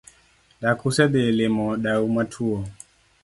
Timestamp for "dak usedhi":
0.61-1.23